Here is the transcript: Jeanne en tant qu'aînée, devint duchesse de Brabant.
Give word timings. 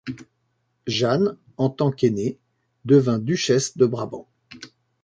Jeanne 0.87 1.37
en 1.57 1.69
tant 1.69 1.91
qu'aînée, 1.91 2.39
devint 2.85 3.19
duchesse 3.19 3.77
de 3.77 3.85
Brabant. 3.85 4.27